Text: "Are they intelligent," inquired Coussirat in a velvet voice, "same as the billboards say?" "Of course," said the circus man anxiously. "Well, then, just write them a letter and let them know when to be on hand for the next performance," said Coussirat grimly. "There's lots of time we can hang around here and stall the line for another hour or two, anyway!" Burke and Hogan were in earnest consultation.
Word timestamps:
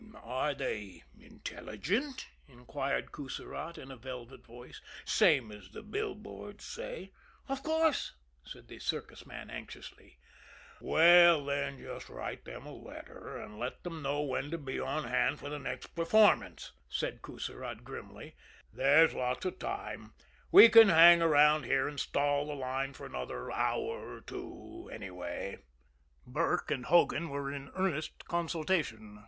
"Are 0.15 0.55
they 0.55 1.03
intelligent," 1.19 2.27
inquired 2.47 3.11
Coussirat 3.11 3.77
in 3.77 3.91
a 3.91 3.95
velvet 3.95 4.43
voice, 4.43 4.81
"same 5.05 5.51
as 5.51 5.69
the 5.69 5.83
billboards 5.83 6.65
say?" 6.65 7.11
"Of 7.47 7.61
course," 7.61 8.15
said 8.43 8.67
the 8.67 8.79
circus 8.79 9.27
man 9.27 9.51
anxiously. 9.51 10.17
"Well, 10.79 11.45
then, 11.45 11.77
just 11.77 12.09
write 12.09 12.45
them 12.45 12.65
a 12.65 12.71
letter 12.73 13.37
and 13.37 13.59
let 13.59 13.83
them 13.83 14.01
know 14.01 14.21
when 14.23 14.49
to 14.49 14.57
be 14.57 14.79
on 14.79 15.03
hand 15.03 15.37
for 15.39 15.49
the 15.49 15.59
next 15.59 15.89
performance," 15.93 16.71
said 16.89 17.21
Coussirat 17.21 17.83
grimly. 17.83 18.33
"There's 18.73 19.13
lots 19.13 19.45
of 19.45 19.59
time 19.59 20.15
we 20.51 20.67
can 20.67 20.89
hang 20.89 21.21
around 21.21 21.65
here 21.65 21.87
and 21.87 21.99
stall 21.99 22.47
the 22.47 22.55
line 22.55 22.93
for 22.93 23.05
another 23.05 23.51
hour 23.51 24.15
or 24.15 24.21
two, 24.21 24.89
anyway!" 24.91 25.59
Burke 26.25 26.71
and 26.71 26.85
Hogan 26.85 27.29
were 27.29 27.51
in 27.53 27.69
earnest 27.75 28.25
consultation. 28.27 29.19